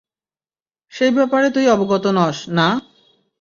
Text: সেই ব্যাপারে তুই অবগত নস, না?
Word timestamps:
সেই 0.93 1.11
ব্যাপারে 1.11 1.47
তুই 1.49 1.65
অবগত 1.69 2.05
নস, 2.17 2.37
না? 2.49 2.67